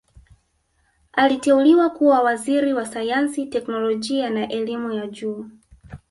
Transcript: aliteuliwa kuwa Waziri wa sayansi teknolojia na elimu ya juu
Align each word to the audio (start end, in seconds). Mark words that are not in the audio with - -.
aliteuliwa 1.13 1.89
kuwa 1.89 2.21
Waziri 2.21 2.73
wa 2.73 2.85
sayansi 2.85 3.45
teknolojia 3.45 4.29
na 4.29 4.49
elimu 4.49 4.91
ya 4.91 5.07
juu 5.07 5.45